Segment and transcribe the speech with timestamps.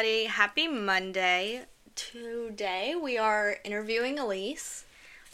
[0.00, 0.24] everybody.
[0.24, 1.64] Happy Monday.
[1.94, 4.86] Today we are interviewing Elise.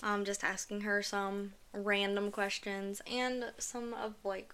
[0.02, 4.52] Um, just asking her some random questions and some of like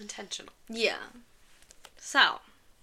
[0.00, 0.52] Intentional.
[0.68, 0.96] yeah.
[1.96, 2.40] So,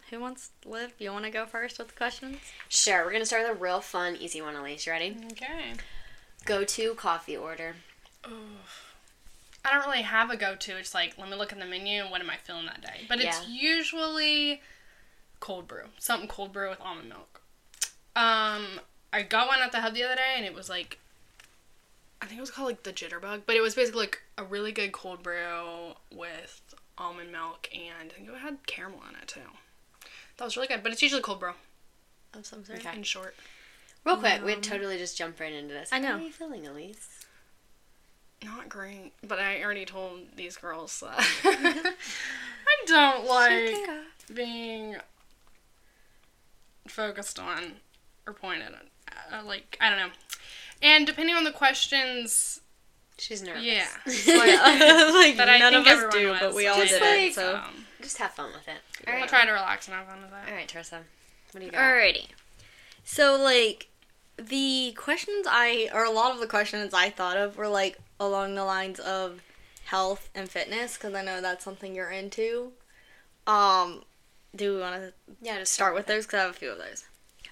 [0.10, 0.94] who wants to live?
[1.00, 2.38] You want to go first with the questions?
[2.70, 4.86] Sure, we're gonna start with a real fun, easy one, Elise.
[4.86, 5.18] You ready?
[5.34, 5.74] Okay.
[6.46, 7.76] Go to coffee order.
[8.24, 8.30] Oh,
[9.66, 10.78] I don't really have a go to.
[10.78, 13.02] It's like, let me look at the menu and what am I feeling that day.
[13.10, 14.62] But it's usually
[15.42, 15.88] cold brew.
[16.00, 17.42] Something cold brew with almond milk.
[18.16, 18.80] Um,
[19.12, 21.00] I got one at the hub the other day and it was like,
[22.22, 24.72] I think it was called like the jitterbug, but it was basically like a really
[24.72, 26.62] good cold brew with
[26.98, 29.42] almond milk and I think it had caramel in it too.
[30.38, 31.54] That was really good, but it's usually cold brew
[32.34, 32.80] Of some sort.
[32.80, 32.96] Okay.
[32.96, 33.36] in short.
[34.06, 35.90] Real quick, we'd totally just jump right into this.
[35.92, 36.14] I know.
[36.14, 37.26] How are you feeling, Elise?
[38.44, 43.76] Not great, but I already told these girls that I don't like
[44.34, 44.96] being
[46.88, 47.74] focused on
[48.28, 48.86] or pointed at.
[49.34, 50.10] Uh, like, I don't know.
[50.82, 52.62] And depending on the questions,
[53.18, 53.64] She's nervous.
[53.64, 53.88] yeah.
[54.06, 56.40] like That I none think of us do, was.
[56.40, 57.36] but we all Just did like, it.
[57.36, 58.82] So, Um, just have fun with it.
[59.08, 60.48] I'll try to relax and have fun with that.
[60.50, 61.02] All right, Teresa.
[61.52, 61.80] What do you got?
[61.82, 62.28] alrighty.
[63.04, 63.90] So like
[64.38, 68.56] the questions I or a lot of the questions I thought of were like along
[68.56, 69.42] the lines of
[69.86, 72.72] health and fitness because I know that's something you're into.
[73.46, 74.04] Um,
[74.56, 76.26] do we want to Yeah, just start with those?
[76.26, 77.06] Because I have a few of those.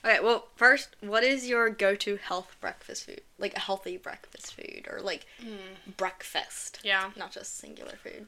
[0.04, 3.22] Okay, well, first, what is your go-to health breakfast food?
[3.38, 5.96] Like a healthy breakfast food, or like mm.
[5.98, 7.12] breakfast, Yeah.
[7.18, 8.28] not just singular food.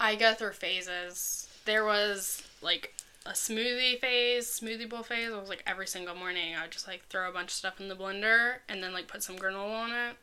[0.00, 1.48] I go through phases.
[1.66, 2.94] There was like
[3.26, 5.30] a smoothie phase, smoothie bowl phase.
[5.30, 7.80] It was like every single morning I would just like throw a bunch of stuff
[7.80, 10.16] in the blender and then like put some granola on it.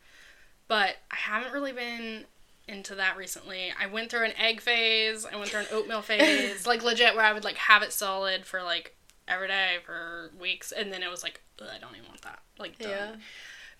[0.67, 2.25] But I haven't really been
[2.71, 3.71] into that recently.
[3.79, 7.25] I went through an egg phase, I went through an oatmeal phase, like legit where
[7.25, 8.95] I would like have it solid for like
[9.27, 12.39] every day for weeks and then it was like "Ugh, I don't even want that.
[12.57, 13.21] Like done.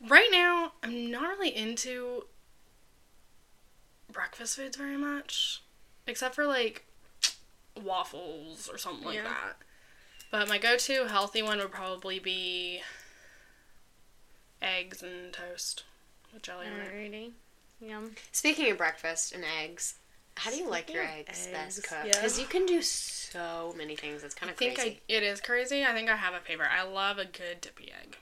[0.08, 2.26] Right now, I'm not really into
[4.12, 5.62] breakfast foods very much,
[6.08, 6.86] except for like
[7.82, 9.24] waffles or something like Yeah.
[9.24, 9.58] that.
[10.32, 12.82] But my go-to healthy one would probably be
[14.62, 15.84] eggs and toast
[16.34, 16.94] with jelly on it.
[17.82, 17.90] Alrighty.
[17.90, 18.12] Yum.
[18.32, 19.96] Speaking of breakfast and eggs,
[20.36, 22.06] how do you like your eggs, eggs, best cooked?
[22.06, 22.12] yeah.
[22.14, 24.24] Because you can do so many things.
[24.24, 24.82] It's kind of crazy.
[24.82, 25.84] I, it is crazy.
[25.84, 26.70] I think I have a favorite.
[26.72, 28.18] I love a good dippy egg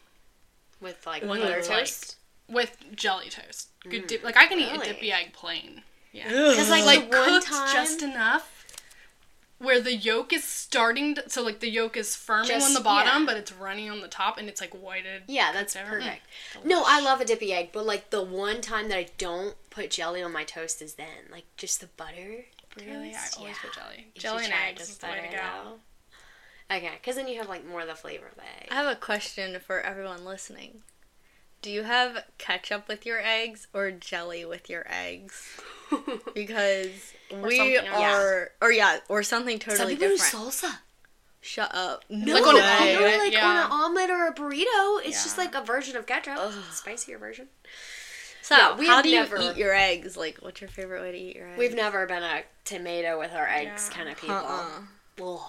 [0.81, 2.15] With like With, butter like, toast.
[2.47, 3.69] with jelly toast.
[3.87, 4.21] Good dip.
[4.21, 4.25] Mm.
[4.25, 5.83] Like I can eat a dippy egg plain.
[6.11, 6.27] Yeah.
[6.27, 8.58] Because like, like the one cooked time, just enough
[9.59, 12.79] where the yolk is starting to, so like the yolk is firming Just- on the
[12.81, 13.25] bottom yeah.
[13.27, 16.21] but it's runny on the top and it's like whited yeah, that's cooked perfect.
[16.55, 16.83] Mm, No.
[16.85, 20.23] I love a dippy egg, but like the one time that I don't put jelly
[20.23, 22.45] on my toast is then, like just the butter.
[22.79, 23.37] really i toast.
[23.37, 23.61] always Yeah.
[23.69, 26.75] put jelly You jelly and try eggs just is the way to go though.
[26.75, 28.67] Okay, because then you have like more of the flavor of the egg.
[28.71, 30.83] I have a question for everyone listening.
[31.61, 35.59] Do you have ketchup with your eggs or jelly with your eggs?
[36.35, 37.97] Because we something else.
[37.99, 40.45] are, or yeah, or something Some totally people different.
[40.45, 40.77] use salsa.
[41.41, 42.05] Shut up.
[42.09, 43.47] No, Like on an you know, omelet, like yeah.
[43.49, 44.99] on an omelet or a burrito.
[45.05, 46.37] It's just like a version of ketchup,
[46.71, 47.47] spicier version.
[48.41, 50.15] So, Yeah, we how do you never- eat your eggs?
[50.17, 51.57] Like, what's your favorite way to eat your eggs?
[51.57, 53.97] We've never been a tomato with our eggs Yeah.
[53.97, 54.35] kind of people.
[54.35, 54.81] Uh-uh.
[55.23, 55.39] Ugh.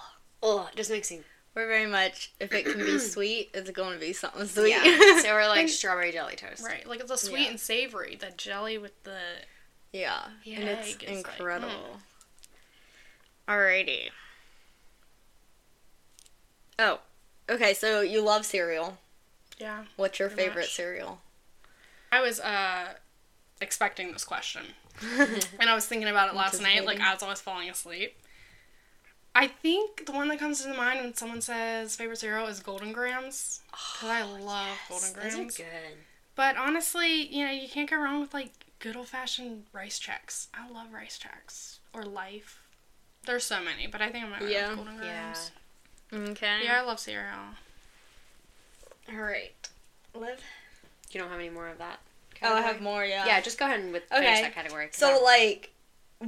[0.43, 1.21] Ugh, it just makes me.
[1.53, 4.69] We're very much, if it can be sweet, it's going to be something sweet.
[4.69, 5.19] Yeah.
[5.19, 6.63] so we're like strawberry jelly toast.
[6.63, 7.49] right like it's a sweet Yeah.
[7.49, 9.17] and savory the jelly with the
[9.91, 10.21] yeah.
[10.45, 11.99] Yeah, and it's egg is like, incredible.
[13.47, 14.09] Alrighty.
[16.79, 16.99] Oh,
[17.49, 17.73] okay.
[17.73, 18.97] So you love cereal.
[19.59, 20.73] yeah What's your favorite much.
[20.73, 21.19] cereal?
[22.13, 22.93] i was uh
[23.61, 24.63] expecting this question
[25.59, 28.17] and i was thinking about it last night like as i was falling asleep
[29.33, 32.91] I think the one that comes to mind when someone says favorite cereal is Golden
[32.91, 33.61] Grahams.
[33.71, 35.59] Because I oh, love Golden Those Grahams.
[35.59, 35.97] are good.
[36.35, 40.47] But honestly, you know, you can't go wrong with like good old fashioned Rice Chex.
[40.53, 41.77] I love Rice Chex.
[41.93, 42.61] Or life.
[43.25, 44.67] There's so many, but I think I'm gonna go Yeah.
[44.69, 45.51] with Golden Grahams.
[46.13, 46.61] Okay.
[46.65, 46.81] Yeah.
[46.81, 47.35] I love cereal.
[49.11, 49.53] All right.
[50.13, 50.41] Liv.
[51.11, 51.99] You don't have any more of that?
[52.43, 53.05] Oh, I have more.
[53.05, 53.25] Yeah.
[53.25, 54.41] Yeah, just go ahead and with finish Okay.
[54.41, 54.87] that category.
[54.87, 55.70] 'cause So I- like,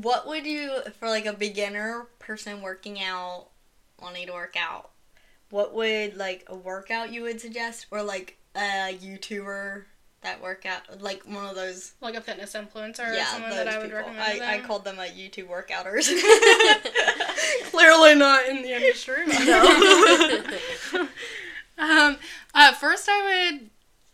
[0.02, 3.48] what would you for like a beginner person working out,
[4.02, 4.90] wanting to work out?
[5.50, 9.84] What would like a workout you would suggest, or like a YouTuber
[10.24, 11.94] that workout, like one of those?
[12.02, 13.98] Like a fitness influencer or yeah, someone those that I would people.
[14.00, 14.42] recommend.
[14.42, 16.10] I, I called them a YouTube workouters.
[17.70, 19.26] Clearly not in the industry.
[19.28, 21.08] no.
[21.76, 22.18] Um,
[22.54, 23.70] uh, first, I would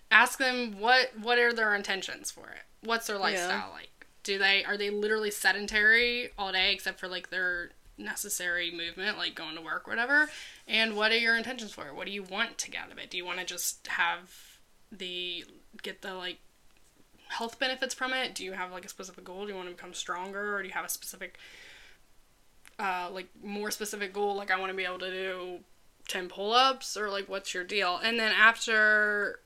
[0.10, 2.64] ask them what what are their intentions for it.
[2.88, 3.99] What's their lifestyle like?
[4.30, 9.34] Do they are they literally sedentary all day except for like their necessary movement, like
[9.34, 10.30] going to work, whatever.
[10.68, 11.96] And what are your intentions for it?
[11.96, 13.10] What do you want to get out of it?
[13.10, 14.60] Do you want to just have
[14.92, 15.46] the
[15.82, 16.38] get the like
[17.30, 18.36] health benefits from it?
[18.36, 19.46] Do you have like a specific goal?
[19.46, 21.40] Do you want to become stronger, or do you have a specific,
[22.78, 24.36] uh, like more specific goal?
[24.36, 25.60] Like I want to be able to do
[26.08, 28.00] ten pull ups, or like what's your deal?
[28.04, 29.40] And then after,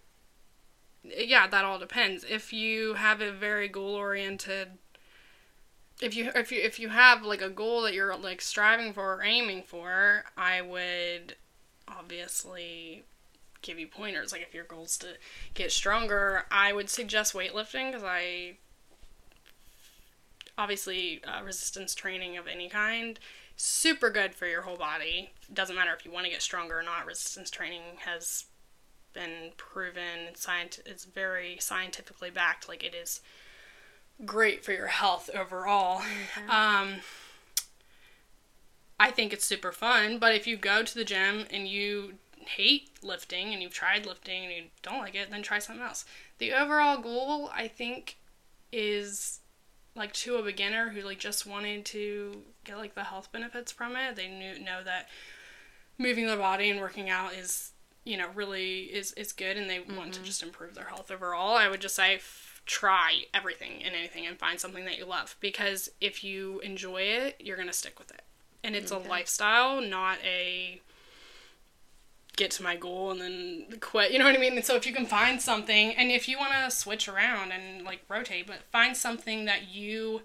[1.03, 2.25] yeah, that all depends.
[2.29, 4.77] If you have a very goal oriented
[6.01, 9.15] if you if you if you have like a goal that you're like striving for
[9.15, 11.35] or aiming for, I would
[11.87, 13.03] obviously
[13.61, 14.31] give you pointers.
[14.31, 15.13] Like if your goal is to
[15.53, 18.57] get stronger, I would suggest weightlifting because I
[20.57, 23.19] obviously uh, resistance training of any kind
[23.55, 25.31] super good for your whole body.
[25.53, 27.05] Doesn't matter if you want to get stronger or not.
[27.05, 28.45] Resistance training has
[29.13, 30.33] been proven.
[30.33, 32.67] Scient- it's very scientifically backed.
[32.67, 33.21] Like it is
[34.25, 36.01] great for your health overall.
[36.49, 36.95] Um,
[38.99, 42.89] I think it's super fun, but if you go to the gym and you hate
[43.01, 46.05] lifting and you've tried lifting and you don't like it, then try something else.
[46.37, 48.17] The overall goal, I think,
[48.71, 49.39] is
[49.95, 53.95] like to a beginner who like just wanted to get like the health benefits from
[53.95, 54.15] it.
[54.15, 55.09] They knew know that
[55.97, 57.72] moving their body and working out is
[58.03, 60.25] you know really is is good and they want to mm-hmm.
[60.25, 61.55] just improve their health overall.
[61.55, 65.35] I would just say f- try everything and anything and find something that you love
[65.39, 68.21] because if you enjoy it, you're going to stick with it.
[68.63, 70.81] And it's a lifestyle, not a
[72.35, 74.11] get to my goal and then quit.
[74.11, 74.55] You know what I mean?
[74.55, 77.83] And so if you can find something, and if you want to switch around and
[77.83, 80.21] like rotate, but find something that you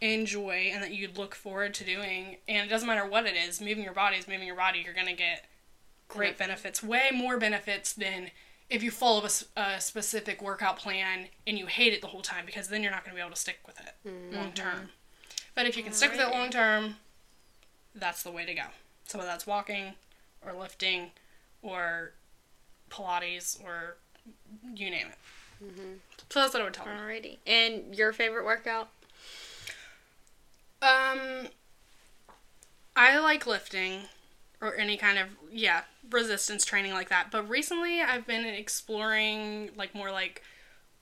[0.00, 3.60] enjoy and that you look forward to doing, and it doesn't matter what it is,
[3.60, 4.80] moving your body is moving your body.
[4.84, 5.44] You're gonna get
[6.08, 8.30] great benefits, way more benefits than
[8.68, 9.26] if you follow
[9.56, 13.04] a specific workout plan and you hate it the whole time because then you're not
[13.04, 14.90] gonna be able to stick with it long term.
[15.54, 16.96] But if you can stick with it long term,
[17.94, 18.64] that's the way to go.
[19.06, 19.94] So whether that's walking
[20.44, 21.12] or lifting
[21.62, 22.12] or
[22.90, 23.96] Pilates or
[24.74, 25.18] you name it.
[26.28, 26.98] So that's what I would tell them.
[26.98, 27.38] Alrighty.
[27.46, 28.88] And your favorite workout?
[30.82, 31.48] Um,
[32.94, 34.02] I like lifting
[34.60, 37.30] or any kind of yeah resistance training like that.
[37.30, 40.42] But recently, I've been exploring like more like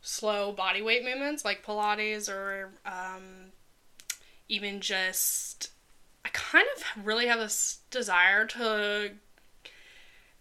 [0.00, 3.52] slow body weight movements, like Pilates or um,
[4.48, 5.70] even just.
[6.26, 9.10] I kind of really have this desire to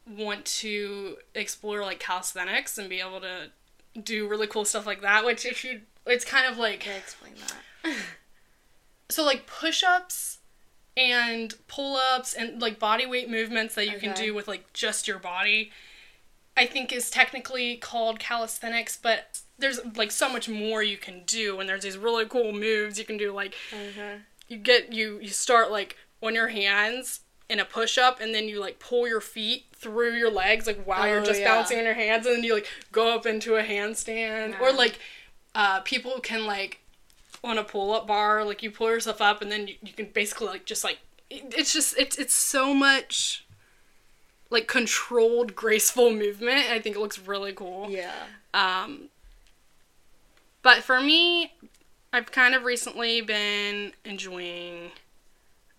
[0.09, 3.49] want to explore like calisthenics and be able to
[4.01, 5.25] do really cool stuff like that.
[5.25, 7.33] Which if you, it's kind of like explain
[7.83, 7.95] that.
[9.09, 10.37] so like push-ups
[10.95, 15.17] and pull-ups and like body weight movements that you can do with like just your
[15.17, 15.71] body
[16.55, 21.59] i think is technically called calisthenics but there's like so much more you can do
[21.59, 24.17] and there's these really cool moves you can do like Okay.
[24.47, 28.59] you get you you start like on your hands in a push-up and then you
[28.59, 31.55] like pull your feet through your legs like while you're Oh, just yeah.
[31.55, 34.99] bouncing on your hands and then you like go up into a handstand or like
[35.55, 36.79] uh, people can like
[37.43, 40.47] on a pull-up bar like you pull yourself up and then you, you can basically
[40.47, 40.99] like just like
[41.29, 43.45] it, it's just it's it's so much
[44.49, 48.13] like controlled graceful movement i think it looks really cool Yeah.
[48.53, 49.09] um,
[50.61, 51.51] but for me,
[52.13, 54.91] I've kind of recently been enjoying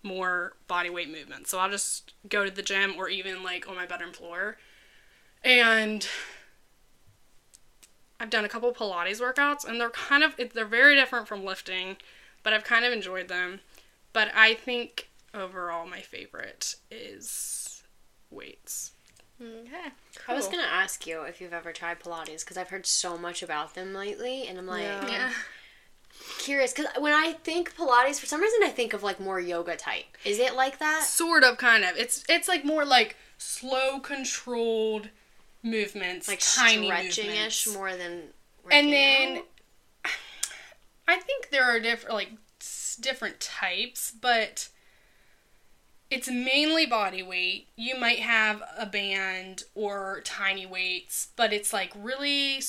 [0.03, 1.47] more body weight movement.
[1.47, 4.57] So I'll just go to the gym or even like on my bedroom floor.
[5.43, 6.07] And
[8.19, 11.97] I've done a couple Pilates workouts and they're kind of they're very different from lifting,
[12.43, 13.59] but I've kind of enjoyed them.
[14.13, 17.83] But I think overall my favorite is
[18.31, 18.91] weights.
[19.41, 19.91] Okay.
[20.29, 23.43] I was gonna ask you if you've ever tried Pilates because I've heard so much
[23.43, 25.09] about them lately, and I'm like Yeah.
[25.09, 25.31] Yeah.
[26.39, 29.75] curious because when I think Pilates, for some reason I think of like more yoga
[29.75, 30.05] type.
[30.23, 31.03] Is it like that?
[31.03, 35.09] sort of kind of it's it's like more like slow controlled
[35.65, 37.73] movements Like tiny stretching ish movements.
[37.73, 38.21] more than.
[38.71, 39.43] and then out?
[41.07, 42.29] i think there are different like
[43.01, 44.69] different types but
[46.11, 51.91] it's mainly body weight you might have a band or tiny weights but it's like
[51.99, 52.61] really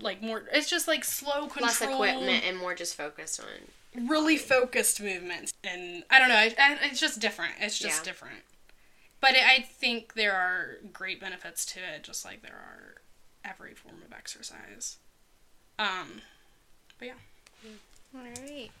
[0.00, 4.08] like more it's just like slow controlled less equipment and more just focused on.
[4.08, 8.10] really focused movements and i don't know I, I, it's just different it's just Yeah.
[8.12, 8.42] different
[9.20, 13.00] but i I think there are great benefits to it just like there are
[13.44, 14.98] every form of exercise
[15.78, 16.22] um
[16.98, 17.14] but yeah
[18.14, 18.72] Alright.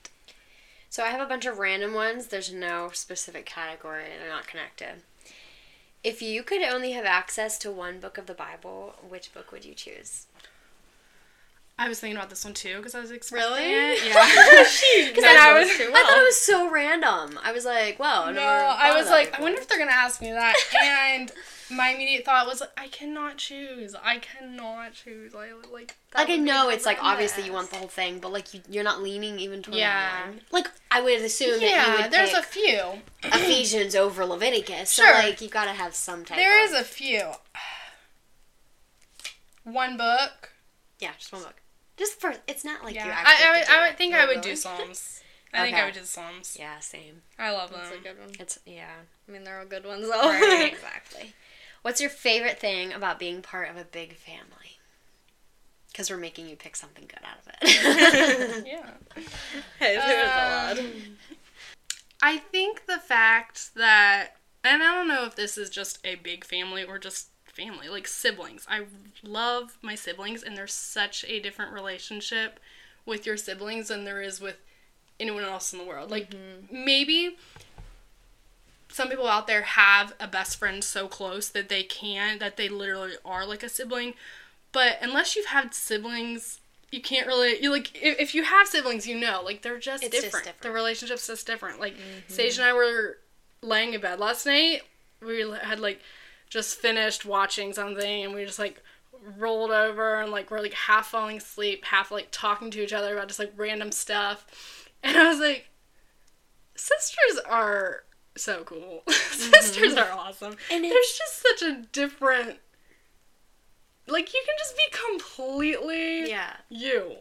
[0.88, 2.26] So I have a bunch of random ones.
[2.26, 4.04] There's no specific category.
[4.12, 5.02] and They're not connected.
[6.02, 9.64] If you could only have access to one book of the Bible, which book would
[9.64, 10.26] you choose?
[11.82, 13.64] I was thinking about this one too because I was expecting Really?
[13.64, 14.04] it.
[14.04, 14.12] Yeah.
[15.08, 17.38] Because I I was, too I thought it was so random.
[17.42, 20.30] I was like, well, no, I was like, I wonder if they're gonna ask me
[20.30, 21.32] that, and
[21.70, 23.94] my immediate thought was, I cannot choose.
[24.02, 25.34] I cannot choose.
[25.34, 25.96] I like.
[26.14, 28.84] Like I know it's like obviously you want the whole thing, but like you, you're
[28.84, 30.26] not leaning even toward Yeah.
[30.26, 30.40] one.
[30.50, 33.00] Like I would assume that you Yeah, would there's a few.
[33.22, 34.90] Ephesians over Leviticus.
[34.90, 35.14] So Sure.
[35.14, 36.36] like you gotta have some type.
[36.36, 37.32] There of, is a few.
[39.64, 40.50] One book.
[40.98, 41.59] yeah, just one book.
[42.00, 43.34] Just for it's not like Yeah, you I, actually.
[43.34, 44.40] I, have would, do I would think No, I would really?
[44.50, 45.20] do Psalms.
[45.52, 46.56] I think I would do Psalms.
[46.58, 47.22] Yeah, same.
[47.38, 48.02] I love That's a them.
[48.02, 48.30] good one.
[48.40, 48.88] It's yeah.
[49.28, 50.28] I mean, they're all good ones though.
[50.30, 50.72] Right.
[50.72, 51.34] exactly.
[51.82, 54.78] What's your favorite thing about being part of a big family?
[55.88, 58.66] Because we're making you pick something good out of it.
[58.66, 58.90] Yeah.
[59.78, 60.78] hey, there's a lot.
[60.78, 60.86] Um,
[62.22, 66.44] I think the fact that, and I don't know if this is just a big
[66.46, 67.28] family or just
[67.60, 68.66] family, like siblings.
[68.68, 68.84] I
[69.22, 72.58] love my siblings, and there's such a different relationship
[73.04, 74.56] with your siblings than there is with
[75.18, 76.10] anyone else in the world.
[76.10, 76.84] Like, mm-hmm.
[76.84, 77.36] maybe
[78.88, 82.68] some people out there have a best friend so close that they can, that they
[82.68, 84.14] literally are like a sibling.
[84.72, 87.62] But unless you've had siblings, you can't really.
[87.62, 90.46] You like if, if you have siblings, you know, like they're just, It's just different.
[90.46, 90.62] different.
[90.62, 91.80] The relationship's just different.
[91.80, 92.28] Like mm-hmm.
[92.28, 93.18] Sage and I were
[93.62, 94.82] laying in bed last night.
[95.24, 96.00] We had like
[96.50, 98.82] just finished watching something, and we just like
[99.38, 103.14] rolled over and like we're like half falling asleep, half like talking to each other
[103.14, 104.46] about just like random stuff.
[105.02, 105.70] And I was like,
[106.76, 108.04] sisters are
[108.36, 109.02] so cool.
[109.08, 109.98] sisters mm-hmm.
[109.98, 110.56] are awesome.
[110.70, 112.58] And there's just such a different.
[114.06, 116.56] Like you can just be completely yeah.
[116.68, 117.16] you.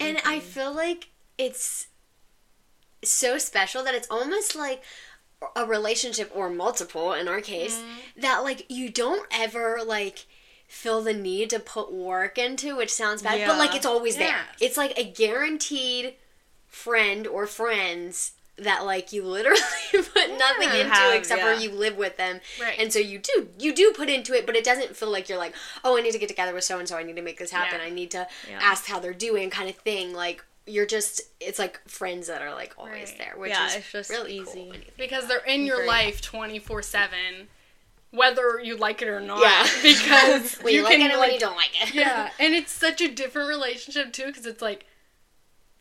[0.00, 0.40] And I mm-hmm.
[0.40, 1.88] feel like it's
[3.04, 4.82] so special that it's almost like
[5.54, 8.20] a relationship or multiple in our case mm-hmm.
[8.20, 10.26] that like you don't ever like
[10.66, 14.40] feel the need to put work into which sounds bad but like it's always there
[14.60, 16.14] it's like a guaranteed
[16.66, 19.60] friend or friends that like you literally
[19.92, 21.54] put nothing into Have, except yeah.
[21.54, 22.74] for you live with them Right.
[22.78, 25.38] and so you do you do put into it but it doesn't feel like you're
[25.38, 25.54] like
[25.84, 27.52] oh i need to get together with so and so i need to make this
[27.52, 27.86] happen Yeah.
[27.86, 28.58] i need to Yeah.
[28.60, 32.52] ask how they're doing kind of thing like you're just it's like friends that are
[32.54, 33.18] like always Right.
[33.18, 34.44] there which Yeah, is just really easy.
[34.66, 35.88] cool you because they're in your Great.
[35.88, 37.18] life 24 7
[38.10, 39.66] whether you like it or not Yeah.
[39.82, 43.00] because when you, like it and when you don't like it yeah and it's such
[43.00, 44.86] a different relationship too because it's like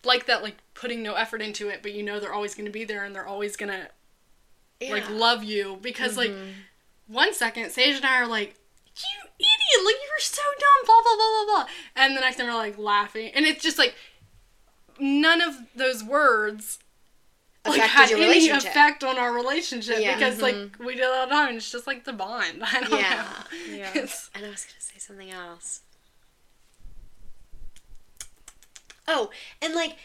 [0.03, 2.71] like that like putting no effort into it but you know they're always going to
[2.71, 3.87] be there and they're always going to
[4.79, 4.91] Yeah.
[4.93, 6.51] like love you because like mm-hmm.
[7.07, 8.55] one second Sage and I are like
[8.95, 11.65] you idiot like you're so dumb blah blah blah blah blah
[11.95, 13.93] and the next time we're like laughing and it's just like
[14.99, 16.79] none of those words
[17.65, 20.15] like had your any effect on our relationship Yeah.
[20.15, 20.85] because like mm-hmm.
[20.85, 23.25] we did it all the time and it's just like the bond I don't Yeah.
[23.69, 23.89] know Yeah.
[23.89, 25.81] It's- and i was gonna say something else
[29.07, 29.29] oh
[29.61, 29.97] and like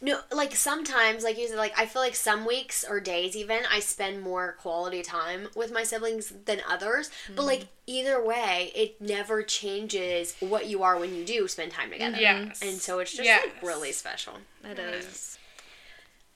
[0.00, 3.60] no like sometimes like you said like i feel like some weeks or days even
[3.72, 7.68] i spend more quality time with my siblings than others but like mm-hmm.
[7.86, 12.60] either way it never changes what you are when you do spend time together Yes.
[12.62, 13.42] and so it's just Yes.
[13.46, 14.34] like really special
[14.64, 15.38] It It is.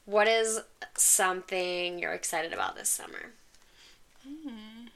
[0.07, 0.61] What is
[0.97, 3.33] something you're excited about this summer?
[4.27, 4.87] Hmm.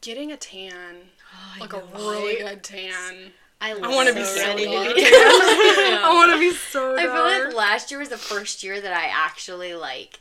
[0.00, 0.96] getting a tan
[1.32, 2.54] oh, like a really right?
[2.54, 4.94] good tan I, I want to be so so ready to dark.
[4.94, 8.80] be I want to be so I feel like last year was the first year
[8.80, 10.20] that I actually like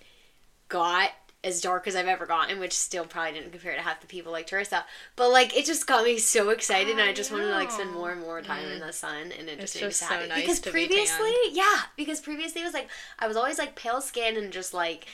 [0.68, 4.08] got as dark as I've ever gotten, which still probably didn't compare to half the
[4.08, 4.84] people like Teresa.
[5.16, 7.72] But like it just got me so excited, and I I just wanted to like
[7.72, 10.00] spend more and more time in the sun, and it It's just made me just
[10.02, 10.28] so so happy.
[10.28, 13.76] nice because to be previously, yeah, because previously it was like I was always like
[13.76, 15.06] pale skin and just like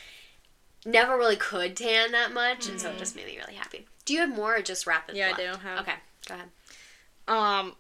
[0.84, 3.86] never really could tan that much, and so it just made me really happy.
[4.06, 5.16] Do you have more or just rapid?
[5.16, 5.62] Yeah, I left?
[5.62, 5.80] do have.
[5.82, 5.94] Okay,
[6.28, 6.50] go ahead.
[7.28, 7.76] Um,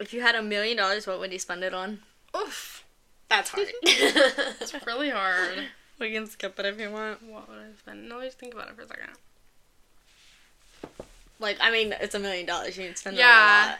[0.00, 2.00] if you had a million dollars, what would you spend it on?
[2.36, 2.84] Oof,
[3.28, 3.68] That's hard.
[3.82, 5.68] it's really hard.
[5.98, 7.22] We can skip it if you want.
[7.22, 8.08] What would I spend?
[8.08, 9.10] No, just think about it for a second.
[11.38, 12.76] Like, I mean, it's a million dollars.
[12.76, 13.26] You can spend a lot.
[13.26, 13.76] Yeah.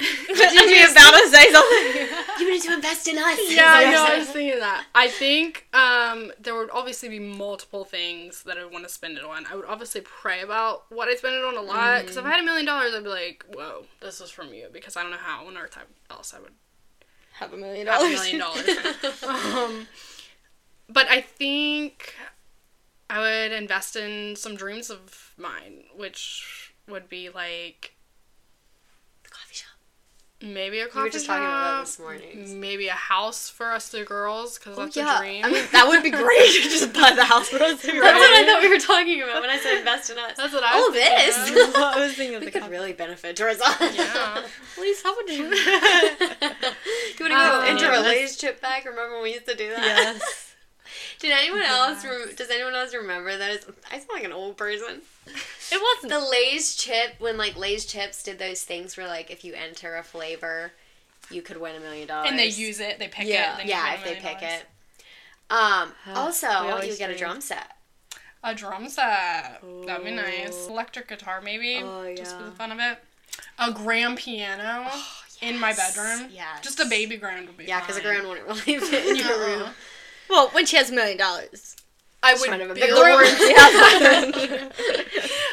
[0.30, 2.08] a you about to say something?
[2.40, 3.38] you need to invest in us.
[3.48, 4.04] Yeah, I know.
[4.08, 4.84] I was thinking of that.
[4.94, 9.18] I think um, there would obviously be multiple things that I would want to spend
[9.18, 9.44] it on.
[9.50, 12.00] I would obviously pray about what I spend it on a lot.
[12.02, 14.68] Because if I had a million dollars, I'd be like, "Whoa, this is from you,"
[14.72, 16.52] because I don't know how on earth I- else I would
[17.34, 18.20] Have a million have a dollars.
[18.20, 19.22] million dollars.
[19.24, 19.86] um,
[20.88, 22.14] but I think
[23.10, 27.94] I would invest in some dreams of mine, which would be like.
[30.42, 32.60] Maybe a coffee You were just talking about that this morning.
[32.60, 35.16] Maybe a house for us the girls because that's Oh, yeah.
[35.18, 35.44] a dream.
[35.44, 36.50] I mean, that would be great.
[36.64, 37.82] just buy the house for us.
[37.82, 40.36] That's what I thought we were talking about when I said invest in us.
[40.36, 41.68] that's what I was Oh, thinking this.
[41.68, 41.82] of.
[41.82, 42.72] I was thinking of We the could coffee.
[42.72, 43.76] really benefit towards us.
[43.96, 44.42] Yeah.
[44.76, 45.44] Please, how would you?
[45.44, 46.34] you want
[47.18, 48.84] to go Um, into a relationship back?
[48.84, 49.82] Remember when we used to do that?
[49.84, 50.49] yes.
[51.20, 52.04] Did anyone else?
[52.04, 53.58] Rem- does anyone else remember those?
[53.90, 55.02] I sound like an old person.
[55.26, 56.10] It wasn't.
[56.12, 59.96] The Lay's chip when like Lay's chips did those things where like if you enter
[59.96, 60.72] a flavor,
[61.30, 62.28] you could win a million dollars.
[62.30, 63.54] and they use it, they pick Yeah.
[63.54, 63.58] it.
[63.58, 64.54] then yeah if they pick dollars.
[64.60, 64.66] it.
[65.50, 65.92] Um.
[66.08, 67.76] Oh, Also, you get a drum set.
[68.42, 69.60] A drum set.
[69.86, 70.66] That'd be nice.
[70.68, 71.80] Electric guitar, maybe.
[71.84, 72.14] Oh, yeah.
[72.14, 72.98] Just for the fun of it.
[73.58, 74.88] A grand piano
[75.42, 76.30] in my bedroom.
[76.32, 76.56] Yeah.
[76.62, 79.26] Just a baby grand would be Yeah, because a grand wouldn't really fit in your
[79.26, 79.58] Uh-uh.
[79.58, 79.68] room.
[80.30, 81.76] Well, when she has a million dollars.
[82.22, 83.24] I would trying to have a build, bigger one.
[83.24, 84.72] She has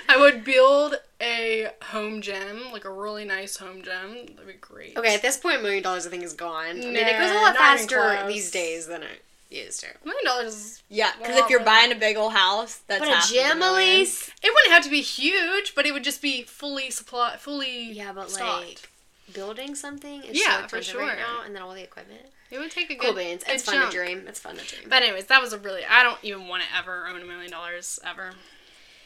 [0.09, 4.25] I would build a home gym, like a really nice home gym.
[4.35, 4.97] That'd be great.
[4.97, 6.71] Okay, at this point, a million dollars I think is gone.
[6.71, 9.87] I mean, it goes a lot faster these days than it used to.
[9.87, 11.65] A million dollars yeah, because if you're really.
[11.65, 13.95] buying a big old house, that's But a half of gym, million.
[13.99, 14.29] Elise.
[14.43, 17.93] It wouldn't have to be huge, but it would just be fully supply, fully.
[17.93, 18.65] Yeah, but stocked.
[18.67, 18.89] like
[19.33, 21.17] building something is Yeah, so for expensive right sure.
[21.17, 22.21] now, and then all the equipment.
[22.51, 23.01] it would take a good.
[23.07, 23.43] Cool beans.
[23.47, 23.91] It's good fun chunk.
[23.91, 24.23] to dream.
[24.27, 24.89] It's fun to dream.
[24.89, 25.81] But anyways, that was a really.
[25.89, 28.33] I don't even want to ever own a million dollars ever.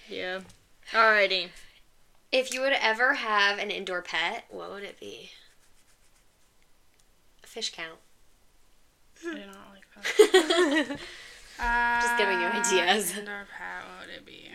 [0.09, 0.41] Yeah.
[0.91, 1.49] Alrighty.
[2.31, 5.31] If you would ever have an indoor pet, what would it be?
[7.43, 7.99] A fish count.
[9.25, 10.97] I don't like that.
[12.01, 13.17] Just giving you uh, ideas.
[13.17, 14.49] Indoor pet, what would it be?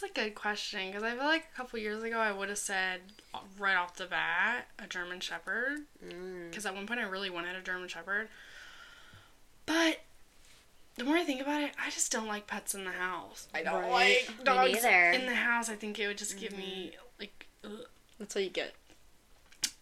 [0.00, 2.58] That's a good question because I feel like a couple years ago I would have
[2.58, 3.00] said
[3.58, 6.48] right off the bat a German Shepherd Mm.
[6.48, 8.28] because at one point I really wanted a German Shepherd.
[9.66, 10.00] But
[10.96, 13.48] the more I think about it, I just don't like pets in the house.
[13.52, 14.26] I don't Right.
[14.28, 15.68] like dogs in the house.
[15.68, 17.46] I think it would just give me like.
[17.64, 17.86] Ugh.
[18.18, 18.74] That's what you get.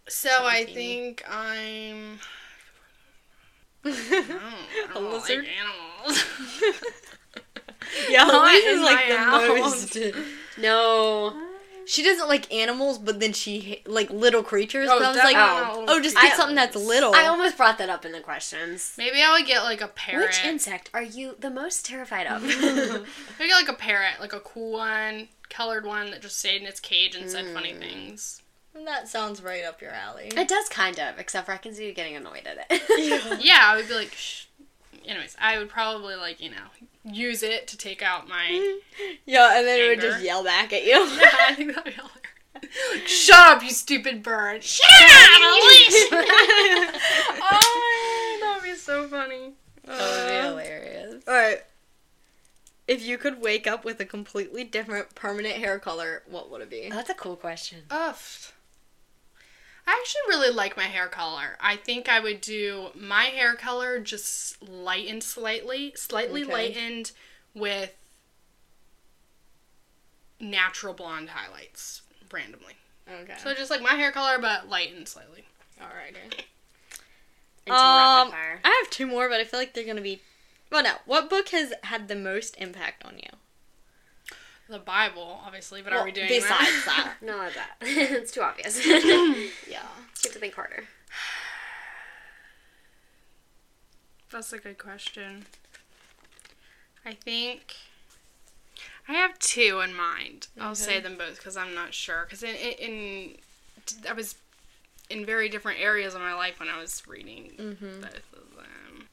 [0.09, 2.19] So I think I'm.
[3.85, 5.47] a No, I don't like lizard?
[5.47, 6.25] animals.
[8.09, 9.49] Yeah, Not Elise in is like the house.
[9.97, 9.99] most.
[10.59, 11.45] No.
[11.87, 14.89] She doesn't like animals, but then she like little creatures.
[14.93, 16.31] Oh, but I was like, definitely oh, just creatures.
[16.31, 17.15] get something that's little.
[17.15, 18.93] I almost brought that up in the questions.
[18.99, 20.27] Maybe I would get like a parrot.
[20.27, 22.43] Which insect are you the most terrified of?
[22.43, 26.67] Maybe get like a parrot, like a cool one, colored one that just stayed in
[26.69, 27.79] its cage and said funny Mm.
[27.79, 28.43] things.
[28.85, 30.29] that sounds right up your alley.
[30.37, 33.41] it does kind of, except for I can see you getting annoyed at it.
[33.43, 34.45] Yeah, I would be like, Shh.
[35.07, 36.67] anyways, I would probably like you know
[37.15, 38.79] use it to take out my.
[39.27, 40.91] yeah, and then it would just yell back at you.
[41.21, 42.19] yeah, I think that'd be hilarious.
[43.07, 44.65] Shut up, you stupid bird!
[44.65, 46.09] Shut up, Elise!
[47.53, 49.53] oh, that'd be so funny.
[49.85, 51.25] that would be hilarious.
[51.29, 51.63] All right.
[52.89, 56.71] If you could wake up with a completely different permanent hair color, what would it
[56.71, 56.89] be?
[56.91, 57.83] That's a cool question.
[57.91, 58.17] Ugh.
[59.89, 61.57] I actually really like my hair color.
[61.63, 66.53] I think I would do my hair color just lightened slightly, slightly Okay.
[66.53, 67.13] lightened
[67.55, 67.95] with
[70.39, 72.75] natural blonde highlights randomly.
[73.11, 73.37] Okay.
[73.43, 75.45] So just like my hair color, but lightened slightly.
[75.81, 76.23] Alrighty.
[77.67, 78.31] Into Um.
[78.31, 80.21] I have two more, but I feel like they're gonna be.
[80.71, 80.97] Well, no.
[81.07, 83.31] What book has had the most impact on you?
[84.69, 87.15] The Bible, obviously, but Well, are we doing besides that?
[87.23, 87.55] that?
[87.55, 87.77] That.
[87.81, 88.85] it's too obvious.
[88.87, 89.03] Yeah.
[89.67, 90.85] you have to think harder.
[94.31, 95.47] That's a good question.
[97.05, 97.75] I think
[99.09, 100.49] I have two in mind.
[100.61, 102.25] I'll say them both because I'm not sure.
[102.25, 103.37] Because in, in,
[104.07, 104.35] I was
[105.09, 108.03] in very different areas of my life when I was reading Mhm.
[108.03, 109.09] both of them.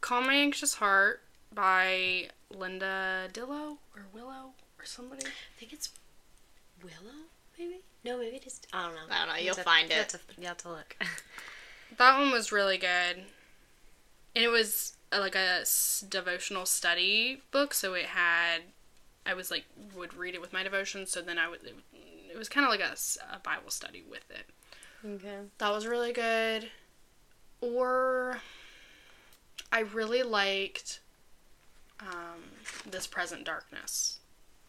[0.00, 1.22] Calm My Anxious Heart
[1.54, 5.26] by Linda Dillow or Willow or somebody.
[5.26, 5.90] I think it's
[6.82, 7.14] Willow,
[7.58, 7.80] maybe?
[8.04, 8.60] No, maybe it is.
[8.72, 9.00] I don't know.
[9.10, 10.12] I don't know, You you'll have to- find you it.
[10.12, 10.96] have to- You have to look.
[11.96, 13.18] That one was really good.
[14.34, 18.62] And it was uh, like a s- devotional study book, so it had
[19.24, 19.64] I was like
[19.94, 21.76] would read it with my devotions, so then I would it,
[22.32, 24.46] it was kind of like a Bible study with it.
[25.06, 25.36] Okay.
[25.58, 26.68] That was really good.
[27.60, 28.40] Or
[29.70, 30.98] I really liked
[32.10, 32.42] um,
[32.90, 34.18] This Present Darkness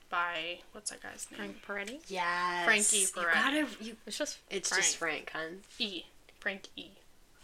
[0.10, 1.56] by what's that guy's name?
[1.65, 2.00] Frank Peretti.
[2.08, 2.65] yes.
[2.65, 3.34] Frankie You Peretti.
[3.34, 3.67] gotta.
[3.84, 4.38] You, It's just.
[4.50, 4.84] it's Frank.
[4.84, 5.62] just Frank, hun.
[5.80, 6.04] E.
[6.39, 6.89] Frank E.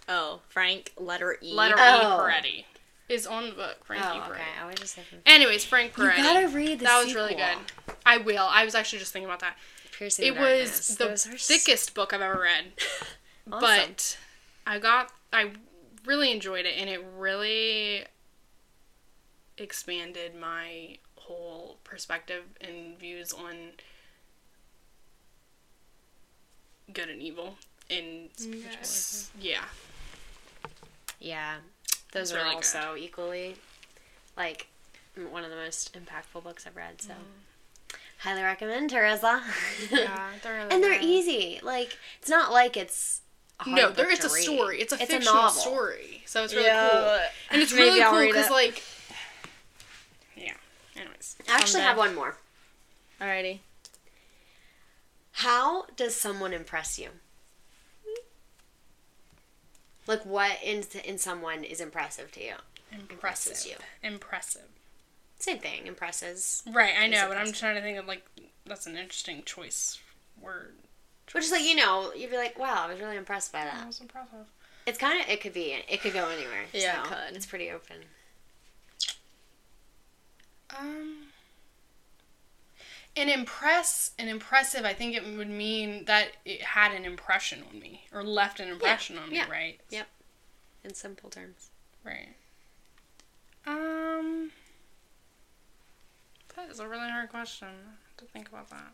[0.07, 0.91] Oh, Frank.
[0.97, 1.53] Letter E.
[1.53, 2.27] Letter Oh.
[2.27, 2.65] E Peretti
[3.09, 3.83] is on the book.
[3.85, 4.07] Frank E.
[4.07, 4.31] Oh, Peretti.
[4.31, 4.41] okay.
[4.61, 5.23] I would just say Frank.
[5.25, 6.17] Anyways, Frank Peretti.
[6.17, 7.57] You gotta read the that was really good.
[8.05, 8.47] I will.
[8.49, 9.57] I was actually just thinking about that.
[9.97, 10.89] Piercing it Darkness.
[10.89, 12.65] was the Those are s- thickest book I've ever read,
[13.51, 13.59] Awesome.
[13.61, 14.17] but
[14.65, 15.51] I got I
[16.05, 18.05] really enjoyed it, and it really
[19.61, 23.55] expanded my whole perspective and views on
[26.93, 27.55] good and evil.
[27.89, 28.29] Mm, and
[28.81, 29.63] s- yeah,
[31.19, 31.55] Yeah,
[32.13, 33.55] those It's are really also equally
[34.37, 34.67] like
[35.29, 37.01] one of the most impactful books I've read.
[37.01, 37.95] So mm.
[38.19, 39.41] highly recommend Teresa.
[39.91, 41.05] yeah, they're really and they're good.
[41.05, 41.59] easy.
[41.61, 43.21] Like it's not like it's
[43.59, 44.43] hard No, book there it's to a read.
[44.43, 44.81] story.
[44.81, 45.61] It's a it's fictional a novel.
[45.61, 47.19] story, so it's really Yeah, cool.
[47.51, 48.81] And it's maybe really I'll cool because like, yeah.
[50.95, 52.37] Anyways, I actually have one more.
[53.19, 53.59] Alrighty.
[55.33, 57.09] How does someone impress you?
[60.07, 62.53] Like what in in someone is impressive to you?
[63.09, 63.65] impressive.
[63.65, 63.77] you.
[64.03, 64.67] Impressive.
[65.39, 65.87] Same thing.
[65.87, 66.61] Impresses.
[66.71, 68.25] Right, I know, but I'm trying to think of like
[68.65, 69.99] that's an interesting choice
[70.41, 70.73] word.
[71.31, 73.75] Which is like you know you'd be like wow I was really impressed by That
[73.75, 73.87] that.
[73.87, 74.47] was impressive.
[74.85, 76.65] It's kind of it could be it could go anywhere.
[76.73, 77.35] Yeah, it could.
[77.35, 77.97] It's pretty open.
[80.79, 81.27] Um,
[83.15, 84.85] an impress, an impressive.
[84.85, 88.69] I think it would mean that it had an impression on me or left an
[88.69, 89.49] impression on me, yeah.
[89.49, 89.79] right?
[89.89, 90.07] Yep.
[90.83, 91.69] In simple terms.
[92.03, 92.29] Right.
[93.67, 94.51] Um,
[96.55, 97.67] that is a really hard question.
[98.17, 98.93] To think about that.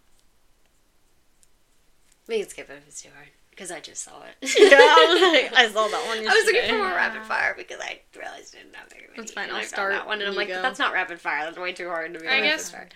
[2.28, 4.36] We can skip it if it's too hard because I just saw it.
[4.60, 7.56] Yeah, I was like, I saw that one I was looking for more rapid fire
[7.58, 9.14] because I realized I didn't have very many.
[9.18, 11.44] That's fine, I'll start that one, and I'm like, that's not rapid fire.
[11.44, 12.28] That's way too hard to be.
[12.28, 12.88] I guess- fire.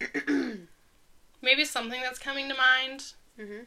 [1.42, 3.66] Maybe something that's coming to mind Mhm.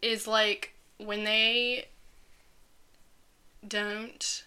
[0.00, 1.88] is like when they
[3.66, 4.44] don't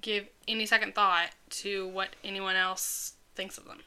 [0.00, 3.80] give any second thought to what anyone else thinks of them.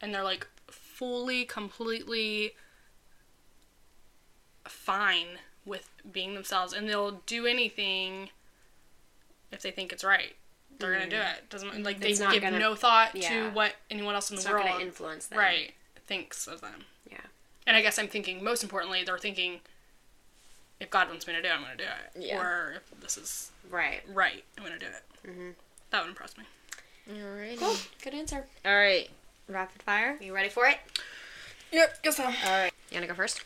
[0.00, 2.52] And they're like fully, completely
[4.68, 8.30] fine with being themselves and they'll do anything
[9.52, 10.34] if they think it's right.
[10.78, 11.50] They're gonna do it.
[11.50, 12.32] Doesn't like they Mm-hmm.
[12.32, 13.28] Give gonna- no thought yeah.
[13.28, 15.38] to what anyone else in the world influence them.
[15.38, 15.74] right
[16.06, 16.84] thinks of them.
[17.10, 17.18] Yeah.
[17.66, 19.60] And I guess I'm thinking most importantly, they're thinking
[20.80, 22.26] if God wants me to do it, I'm to do it.
[22.26, 22.40] Yeah.
[22.40, 24.00] Or if this is Right.
[24.08, 25.02] right, I'm to do it.
[25.28, 25.54] Mhm.
[25.90, 26.44] That would impress me.
[27.10, 27.58] Alrighty.
[27.58, 27.76] Cool.
[28.02, 28.46] Good answer.
[28.64, 29.10] All right.
[29.48, 30.16] Rapid fire.
[30.20, 30.78] You ready for it?
[31.72, 32.24] Yep, guess so.
[32.24, 32.72] All right.
[32.90, 33.42] You want to go first?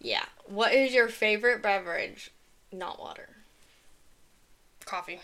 [0.00, 0.24] Yeah.
[0.44, 2.30] What is your favorite beverage?
[2.70, 3.30] Not water.
[4.84, 5.20] Coffee.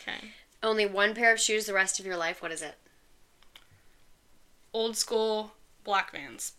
[0.00, 0.32] Okay.
[0.62, 2.42] Only one pair of shoes the rest of your life.
[2.42, 2.76] What is it?
[4.72, 5.52] Old school
[5.84, 6.52] black vans.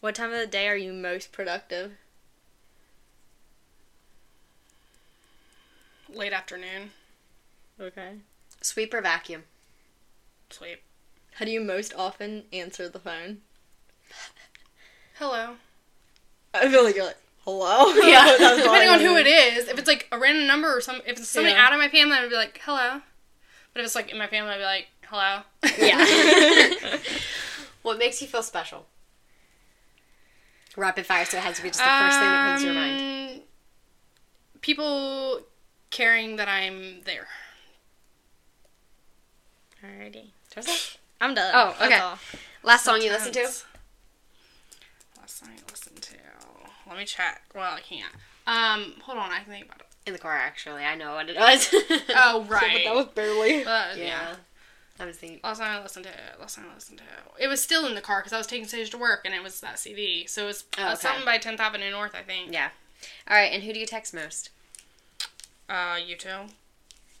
[0.00, 1.92] What time of the day are you most productive?
[6.08, 6.90] Late afternoon.
[7.80, 8.14] Okay.
[8.60, 9.44] Sweep or vacuum?
[10.50, 10.82] Sweep.
[11.34, 13.38] How do you most often answer the phone?
[15.14, 15.56] Hello.
[16.54, 17.92] I feel like you're like, hello?
[18.04, 18.36] Yeah.
[18.56, 21.28] Depending on who it is, if it's like a random number or some, if it's
[21.28, 21.66] somebody Yeah.
[21.66, 23.00] out of my family, I'd be like, hello.
[23.72, 25.40] But if it's like in my family, I'd be like, hello.
[25.78, 26.98] Yeah.
[27.82, 28.86] what makes you feel special?
[30.76, 32.74] Rapid fire, so it has to be just the first thing that comes to your
[32.74, 33.34] mind.
[33.36, 33.40] Um,
[34.62, 35.40] People
[35.90, 37.26] caring that I'm there.
[39.84, 40.30] Alrighty.
[40.50, 40.96] Teresa?
[41.20, 41.50] I'm done.
[41.54, 41.98] Oh, That's okay.
[41.98, 42.18] all.
[42.62, 43.40] Last song you listen to?
[45.18, 46.11] Last song I listened to.
[46.92, 47.42] Let me check.
[47.54, 48.12] Well, I can't.
[48.46, 49.30] Um, hold on.
[49.30, 49.86] I can think about it.
[50.06, 50.82] In the car, actually.
[50.84, 51.68] I know what it was.
[52.16, 52.84] Oh, But right.
[52.84, 53.62] that was barely.
[53.64, 54.04] But, yeah.
[54.04, 54.34] yeah.
[55.00, 55.40] I was thinking.
[55.42, 56.40] Last time I listened to it.
[56.40, 57.44] Last time I listened to it.
[57.44, 59.42] It was still in the car because I was taking Sage to work, and it
[59.42, 60.26] was that CD.
[60.26, 60.94] So it was Oh, okay.
[60.96, 62.52] something by 10th Avenue North, I think.
[62.52, 62.70] Yeah.
[63.28, 64.50] All right, and who do you text most?
[65.68, 66.46] Uh, you two.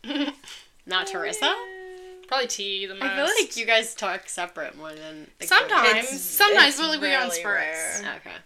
[0.86, 1.54] Not Teresa?
[2.28, 3.04] Probably T the most.
[3.04, 5.28] I feel like you guys talk separate more than.
[5.38, 8.02] the Sometimes, sometimes, it's but like we go on really spurts.
[8.02, 8.14] rare.
[8.16, 8.36] Okay.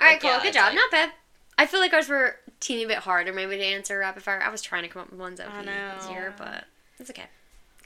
[0.00, 0.30] All right, Like, cool.
[0.30, 0.64] yeah, Good job.
[0.66, 1.12] like- Not bad.
[1.58, 4.40] I feel like ours were a teeny bit harder maybe to answer rapid fire.
[4.42, 5.70] I was trying to come up with ones that would be
[6.04, 6.64] easier, but
[6.98, 7.26] it's okay.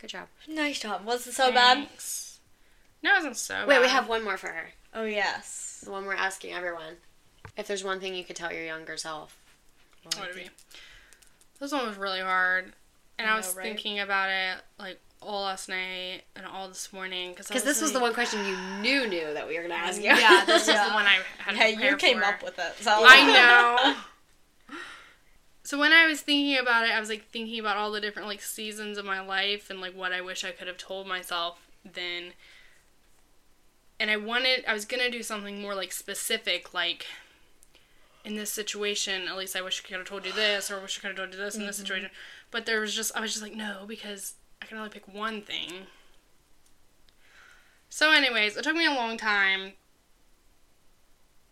[0.01, 0.29] Good job.
[0.47, 1.05] Nice job.
[1.05, 1.89] Was it so bad?
[3.03, 3.69] No, it wasn't so bad.
[3.69, 4.71] Wait, we have one more for her.
[4.95, 5.83] Oh yes.
[5.85, 6.97] The one we're asking everyone.
[7.57, 9.37] If there's one thing you could tell your younger self.
[10.05, 10.77] what What would would it it be?
[11.61, 12.73] This one was really hard,
[13.19, 13.65] and I I, was know, right?
[13.65, 18.01] thinking about it like all last night and all this morning because this was the
[18.01, 20.07] one question you knew knew that we were gonna ask you.
[20.07, 20.89] Yeah, this was Yeah.
[20.89, 21.57] the one I had.
[21.57, 22.25] Hey, you came for.
[22.25, 22.75] up with it.
[22.81, 23.97] So I
[24.71, 24.77] know.
[25.63, 28.29] So when I was thinking about it, I was like thinking about all the different
[28.29, 31.59] like seasons of my life and like what I wish I could have told myself
[31.85, 32.33] then.
[33.99, 37.07] And I wanted I was going to do something more like specific like
[38.25, 40.83] in this situation, at least I wish I could have told you this or I
[40.83, 41.83] wish I could have told you this in this mm-hmm.
[41.83, 42.11] situation.
[42.51, 45.43] But there was just I was just like no because I can only pick one
[45.43, 45.87] thing.
[47.89, 49.75] So anyways, it took me a long time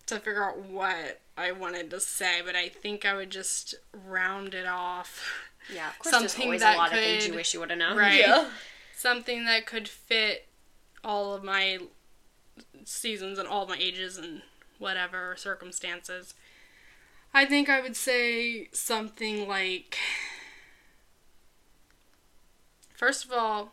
[0.07, 4.55] to figure out what I wanted to say, but I think I would just round
[4.55, 5.23] it off.
[5.73, 6.19] Yeah, of course.
[6.19, 7.97] there's Something always that a lot of things you could- wish you would have known.
[7.97, 8.19] Right.
[8.21, 8.51] Yeah.
[8.97, 10.49] Something that could fit
[11.05, 11.79] all of my
[12.85, 14.43] seasons and all of my ages and
[14.79, 16.35] whatever circumstances.
[17.33, 19.97] I think I would say something like
[23.03, 23.73] First of all,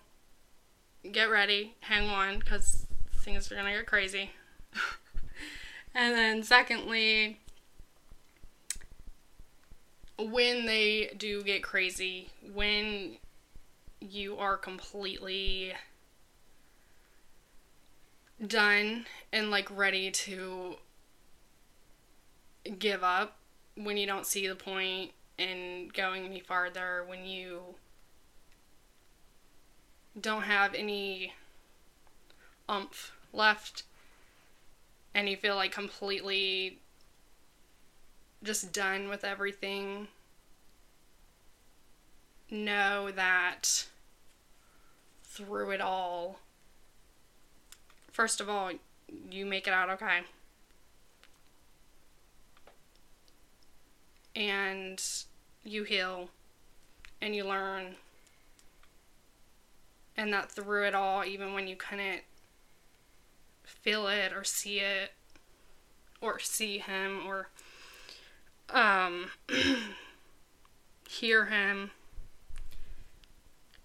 [1.12, 4.32] get ready, hang on, because things are gonna get crazy.
[5.94, 7.38] and then, secondly,
[10.18, 13.18] when they do get crazy, when
[14.02, 15.74] you are completely
[18.48, 20.78] done and like ready to
[22.80, 23.38] give up,
[23.76, 27.76] when you don't see the point in going any farther, when you
[30.20, 31.34] don't have any
[32.68, 33.84] umph left
[35.14, 36.80] and you feel like completely
[38.44, 40.08] just done with everything,
[42.50, 43.88] know that
[45.24, 46.40] through it all,
[48.12, 48.72] first of all,
[49.32, 50.22] you make it out okay.
[54.36, 55.04] And
[55.66, 56.30] you heal
[57.22, 57.96] and you learn
[60.20, 62.24] and that through it all, even when you couldn't
[63.64, 65.14] feel it or see it
[66.20, 67.48] or see him or
[68.70, 69.32] um,
[71.08, 71.92] hear him,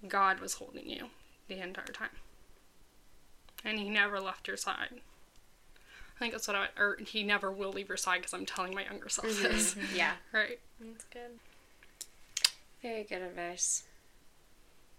[0.08, 1.06] God was holding you
[1.46, 2.08] the entire time.
[3.64, 5.00] And he never left your side.
[6.16, 8.74] I think that's what I, or he never will leave your side because I'm telling
[8.74, 9.76] my younger self this.
[9.94, 10.14] Yeah.
[10.32, 10.58] Right.
[10.80, 11.38] That's good.
[12.82, 13.84] Very good advice.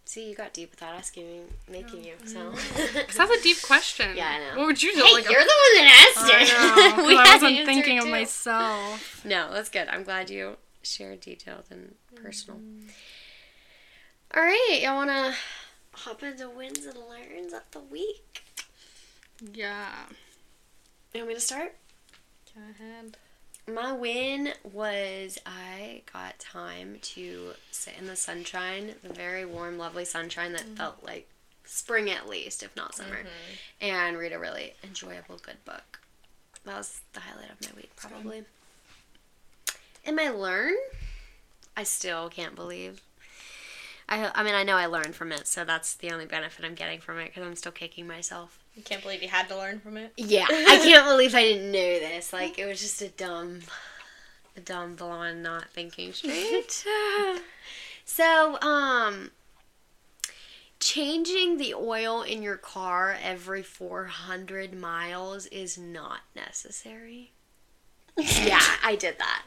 [0.06, 2.14] See, you got deep without asking giving, making you.
[2.26, 2.52] So.
[2.52, 3.14] Because mm.
[3.18, 4.16] that's a deep question.
[4.16, 4.60] Yeah, I know.
[4.60, 5.04] What would you do?
[5.04, 7.06] hey, like you're the one that asked I it.
[7.08, 9.26] We I wasn't thinking it of myself.
[9.26, 9.88] No, that's good.
[9.88, 12.60] I'm glad you shared detailed and personal.
[12.60, 12.90] Mm-hmm.
[14.36, 15.34] All right, y'all want to
[15.94, 18.44] hop into wins and learns of the week?
[19.54, 19.92] Yeah.
[21.14, 21.76] You want me to start?
[22.54, 23.18] Go ahead.
[23.68, 30.06] My win was I got time to sit in the sunshine, the very warm, lovely
[30.06, 30.78] sunshine that mm.
[30.78, 31.28] felt like
[31.66, 33.28] spring at least, if not summer, mm-hmm.
[33.82, 36.00] and read a really enjoyable, good book.
[36.66, 38.44] That was the highlight of my week, probably.
[40.06, 40.76] And my learn,
[41.76, 43.02] I still can't believe.
[44.08, 46.76] I, I mean, I know I learned from it, so that's the only benefit I'm
[46.76, 48.60] getting from it because I'm still kicking myself.
[48.76, 50.12] You can't believe you had to learn from it.
[50.18, 52.34] Yeah, I can't believe I didn't know this.
[52.34, 53.62] Like it was just a dumb,
[54.58, 56.86] a dumb blonde not thinking straight.
[58.06, 59.32] so, um,
[60.80, 67.32] changing the oil in your car every 400 miles is not necessary.
[68.18, 69.44] yeah, I did that.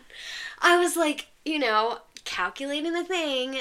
[0.60, 3.58] I was like, you know, calculating the thing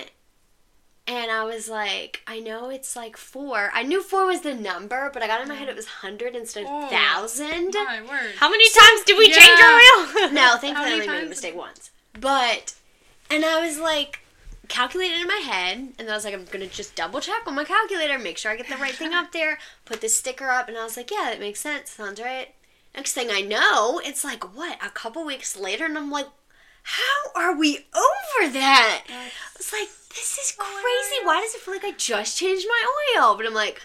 [1.08, 3.72] and I was like, I know it's like four.
[3.74, 6.36] I knew four was the number, but I got in my head it was hundred
[6.36, 6.88] instead of Oh.
[6.90, 7.74] thousand.
[7.74, 8.36] My word.
[8.38, 10.30] How many times did we change our wheel?
[10.34, 11.92] No, thankfully I many only made a mistake once.
[12.20, 12.74] But,
[13.30, 14.20] and I was like,
[14.68, 17.56] calculating in my head, and then I was like, I'm gonna just double check on
[17.56, 20.68] my calculator, make sure I get the right thing up there, put the sticker up,
[20.68, 22.54] and I was like, yeah, that makes sense, sounds right.
[22.96, 26.28] Next thing I know, it's like, what, a couple weeks later, and I'm like,
[26.90, 29.04] how are we over that?
[29.10, 31.26] I was like, this is crazy.
[31.26, 33.36] Why does it feel like I just changed my oil?
[33.36, 33.82] But I'm like,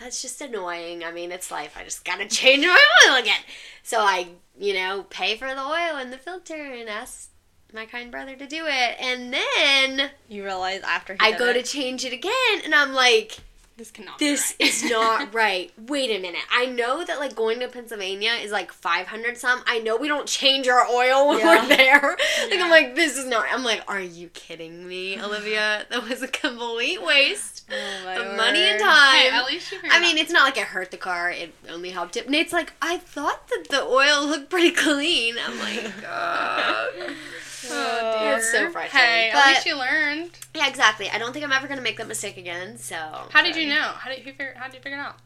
[0.00, 1.04] that's just annoying.
[1.04, 1.76] I mean, it's life.
[1.78, 3.40] I just gotta change my oil again.
[3.82, 7.28] So I, you know, pay for the oil and the filter and ask
[7.74, 8.96] my kind brother to do it.
[9.00, 11.54] And then You realize after he I go it.
[11.54, 13.38] to change it again and I'm like,
[13.76, 14.72] This cannot this be right.
[14.74, 15.72] is not right.
[15.86, 16.42] Wait a minute.
[16.52, 19.62] I know that like going to Pennsylvania is like 500 some.
[19.66, 21.62] I know we don't change our oil when Yeah.
[21.62, 22.16] we're there.
[22.42, 22.64] Like Yeah.
[22.64, 25.86] I'm like this is not I'm like are you kidding me, Olivia?
[25.90, 29.16] That was a complete waste Oh of money and time.
[29.16, 31.30] Hey, at least you I mean, it's not like it hurt the car.
[31.30, 32.28] It only helped it.
[32.28, 35.36] Nate's like, I thought that the oil looked pretty clean.
[35.42, 35.92] I'm like.
[37.70, 38.36] Oh, oh, dear.
[38.38, 40.30] It's so frustrating, Hey, but- at least you learned.
[40.54, 41.08] Yeah, exactly.
[41.10, 42.78] I don't think I'm ever gonna make that mistake again.
[42.78, 42.96] So.
[43.30, 43.82] How did you know?
[43.82, 44.54] How did you figure?
[44.56, 45.16] How did you figure it out?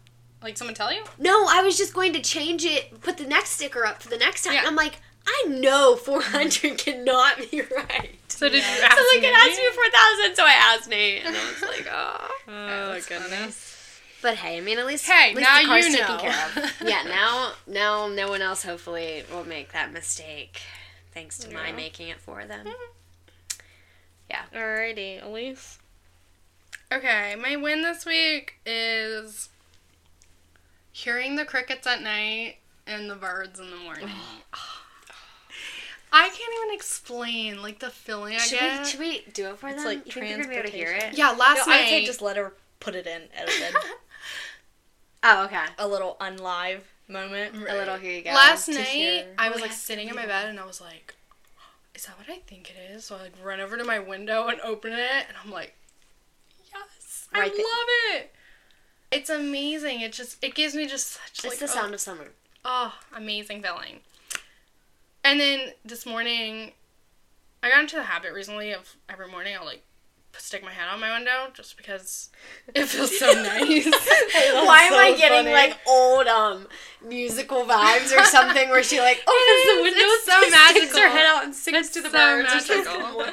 [0.43, 1.03] Like someone tell you?
[1.19, 4.19] No, I was just going to change it, put the next sticker up for the
[4.19, 4.55] next time.
[4.55, 4.65] Yeah.
[4.67, 4.97] I'm like,
[5.27, 8.11] I know 400 cannot be right.
[8.29, 8.71] So did Yeah.
[8.71, 9.29] you So ask like it me?
[9.29, 12.29] asked me 4,000, so I asked Nate, and I was like, oh.
[12.49, 13.73] Oh That's goodness.
[14.23, 16.21] But hey, I mean, at least Hey, at least now the car's you taken know.
[16.21, 16.75] care of.
[16.89, 20.61] yeah, now now no one else hopefully will make that mistake,
[21.17, 22.67] thanks to my making it for them.
[22.67, 23.61] Mm-hmm.
[24.31, 24.43] Yeah.
[24.55, 25.79] Alrighty, Elise.
[26.93, 29.49] Okay, my win this week is
[30.93, 34.09] hearing the crickets at night and the birds in the morning.
[36.13, 38.79] I can't even explain like the feeling I Should get.
[38.81, 39.87] we should we do it for It's them?
[39.87, 41.17] like you think they're gonna be able to hear it?
[41.19, 41.83] yeah, last No, night.
[41.85, 43.75] I say just let her put it in edited.
[45.29, 45.65] Oh, okay.
[45.79, 47.55] a little unlive moment.
[47.57, 48.31] A little here you go.
[48.31, 51.15] Last night, hear I was like sitting in my bed and I was like,
[51.95, 54.49] "Is that what I think it is?" So I like run over to my window
[54.49, 55.75] and open it, and I'm like,
[56.73, 57.65] "Yes, I Right there.
[57.65, 58.35] love it."
[59.11, 60.01] It's amazing.
[60.01, 62.29] It just it gives me just such It's like the oh, sound of summer.
[62.65, 64.01] Oh, amazing feeling.
[65.23, 66.73] And then this morning,
[67.63, 69.83] I got into the habit recently of every morning I'll like
[70.39, 72.31] stick my head on my window just because
[72.75, 73.85] it feels so nice.
[74.65, 76.67] Why am I getting like old um
[77.07, 79.83] musical vibes or something where she like opens the is.
[79.83, 81.01] window, It's so sticks magical.
[81.01, 83.25] her head out and sings It's to the so birds magical.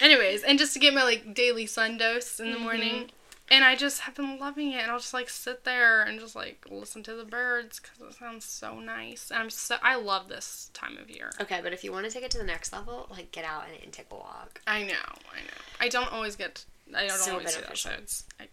[0.00, 2.64] Anyways, and just to get my like daily sun dose in the Mm-hmm.
[2.64, 3.10] morning.
[3.50, 6.36] And I just have been loving it, and I'll just like sit there and just
[6.36, 9.30] like listen to the birds because it sounds so nice.
[9.30, 11.30] And I'm so I love this time of year.
[11.40, 13.64] Okay, but if you want to take it to the next level, like get out
[13.72, 14.60] and, and take a walk.
[14.66, 14.92] I know,
[15.32, 15.60] I know.
[15.80, 16.64] I don't always get.
[16.94, 17.62] I don't So always see that.
[17.64, 17.90] beneficial.
[17.92, 18.24] So it's.
[18.38, 18.44] I,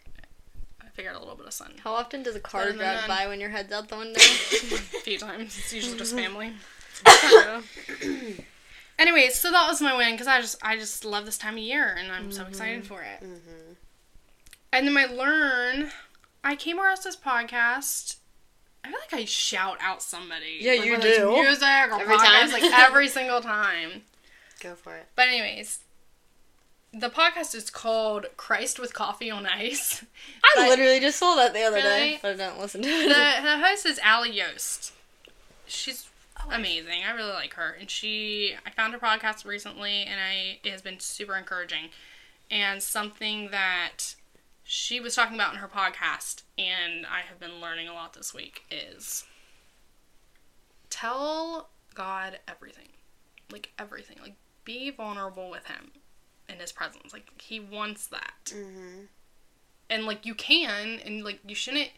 [0.82, 1.74] I figured a little bit of sun.
[1.84, 3.08] How often does a car drive none.
[3.10, 4.20] by when your head's out the window?
[4.22, 5.58] a few times.
[5.58, 6.54] It's usually just family.
[7.04, 7.62] So-
[8.98, 11.60] Anyways, so that was my win because I just I just love this time of
[11.60, 13.22] year and I'm so excited for it.
[13.22, 13.74] Mm-hmm.
[14.76, 15.92] And then my learn,
[16.44, 18.18] I came across this podcast.
[18.84, 20.58] I feel like I shout out somebody.
[20.60, 21.32] Yeah, like, you do.
[21.32, 22.52] Music or Every podcast, time.
[22.52, 24.04] like every single time.
[24.60, 25.08] Go for it.
[25.16, 25.80] But anyways,
[26.94, 30.04] the podcast is called Christ with Coffee on Ice.
[30.44, 31.84] I But- literally just saw that the other Really?
[32.12, 33.08] day, but I didn't listen to it.
[33.08, 34.92] the, the host is Allie Yost.
[35.68, 36.10] She's
[36.40, 37.02] oh, amazing.
[37.08, 40.82] I really like her, and she I found her podcast recently, and I it has
[40.82, 41.90] been super encouraging,
[42.52, 44.16] and something that
[44.68, 48.34] she was talking about in her podcast, and I have been learning a lot this
[48.34, 49.24] week is
[50.90, 52.90] tell God everything,
[53.52, 55.92] like everything, like be vulnerable with Him
[56.50, 57.14] in His presence.
[57.14, 59.06] Like He wants that Mm-hmm.
[59.90, 61.90] and like you can and like you shouldn't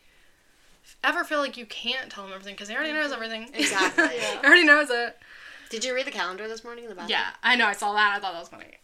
[1.04, 4.08] ever feel like you can't tell him everything because he already knows everything Exactly.
[4.20, 5.18] he already knows it
[5.70, 7.10] Did you read the calendar this morning in the bathroom?
[7.12, 8.78] yeah i know i saw that i thought that was funny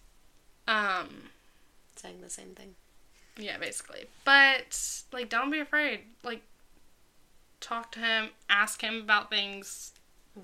[0.67, 1.07] um
[1.95, 2.75] Saying the same thing.
[3.37, 6.41] Yeah basically but like don't be afraid like
[7.59, 9.91] talk to him ask him about things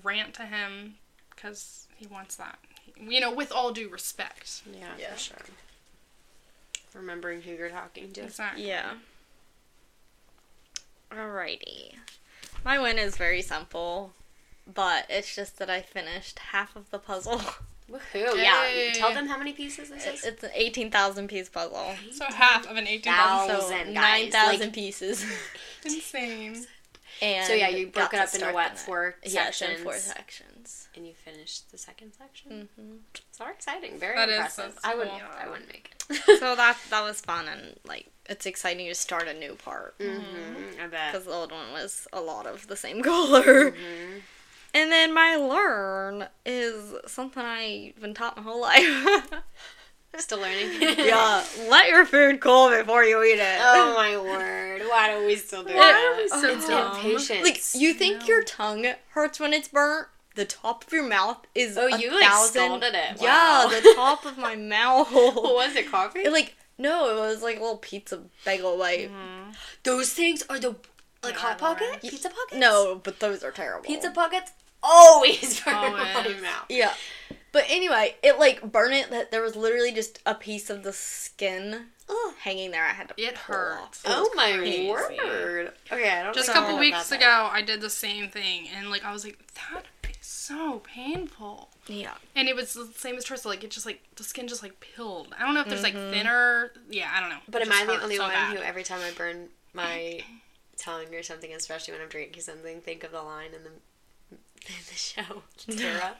[0.02, 0.94] rant to him
[1.34, 2.58] because he wants that
[2.98, 5.12] you know with all due respect Yeah, Yeah.
[5.14, 5.36] for sure.
[6.92, 8.22] Remembering who you're talking to.
[8.22, 8.94] exactly Yeah.
[11.12, 11.94] Alrighty.
[12.64, 14.12] My win is very simple,
[14.72, 17.40] but it's just that I finished half of the puzzle.
[17.90, 18.36] Woohoo!
[18.36, 18.92] Yeah.
[18.94, 20.24] Tell them how many pieces this It- is.
[20.24, 21.94] it's an 18,000 piece puzzle.
[22.12, 25.02] so half of an eighteen thousand, so nine thousand Like- piees.
[25.84, 26.66] insane
[27.22, 30.88] And So yeah, you broke it up into what the- four Yeah, sections, four sections.
[30.94, 32.68] and you finished the second section.
[32.76, 32.96] hmm
[33.32, 33.98] So exciting!
[33.98, 34.74] Very That is- impressive.
[34.74, 35.18] that's I wouldn't.
[35.20, 35.28] cool.
[35.38, 35.96] I wouldn't make it.
[36.40, 40.80] So that that was fun and like it's exciting to start a new part mm-hmm,
[40.82, 41.12] I bet.
[41.12, 43.72] because the old one was a lot of the same color.
[43.72, 44.18] Mm-hmm.
[44.72, 49.30] And then my learn is something I've been taught my whole life.
[50.18, 50.70] Still learning.
[50.98, 53.58] yeah, let your food cool before you eat it.
[53.60, 54.82] oh my word!
[54.88, 55.94] Why do we still do Why that?
[55.94, 56.96] are we so it's dumb?
[56.96, 57.44] impatience.
[57.44, 58.26] Like you think No.
[58.26, 60.08] your tongue hurts when it's burnt?
[60.34, 62.52] The top of your mouth is Oh, a you, like, thousand.
[62.64, 63.20] scalded it.
[63.22, 65.12] Yeah, the top of my mouth.
[65.12, 65.88] what was it?
[65.88, 66.20] Coffee?
[66.20, 69.02] It, like no, it was like a little pizza bagel like.
[69.10, 69.52] Mm-hmm.
[69.84, 70.70] Those things are the
[71.22, 72.56] like Yeah, hot pocket pizza pockets.
[72.56, 73.84] No, but those are terrible.
[73.86, 74.50] pizza pockets
[74.82, 76.42] always burn my Always.
[76.42, 76.66] mouth.
[76.68, 76.94] Yeah.
[77.52, 80.92] But anyway, it like burned it that there was literally just a piece of the
[80.92, 82.34] skin Ugh.
[82.40, 82.84] hanging there.
[82.84, 83.80] I had to It hurts.
[83.82, 84.02] off.
[84.04, 84.88] It Oh my crazy.
[84.88, 85.72] word!
[85.90, 86.34] Okay, I don't.
[86.34, 87.50] Just a couple weeks ago, that.
[87.52, 89.38] I did the same thing, and like I was like,
[89.72, 91.70] that is so painful.
[91.88, 92.14] Yeah.
[92.36, 93.46] And it was the same as Trista.
[93.46, 95.34] Like it just like the skin just like peeled.
[95.36, 95.84] I don't know if there's Mhm.
[95.84, 96.70] like thinner.
[96.88, 97.38] Yeah, I don't know.
[97.48, 98.56] But It am I the only so one bad.
[98.56, 100.20] who, every time I burn my
[100.76, 103.70] tongue or something, especially when I'm drinking something, think of the line in the
[104.66, 105.42] the show,
[105.76, 106.14] Tara?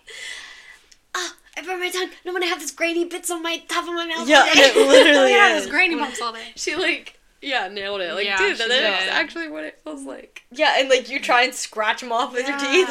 [1.15, 2.11] Ah, I burned my tongue.
[2.25, 4.29] No one have this grainy bits on my top of my mouth.
[4.29, 5.65] Yeah, all it literally yeah, is.
[5.65, 6.45] those grainy bumps all day.
[6.57, 8.15] she like yeah nailed it.
[8.15, 9.09] Like Yeah, dude, she that is did.
[9.11, 10.43] actually what it feels like.
[10.53, 12.89] Yeah, and like you try and scratch them off with your teeth.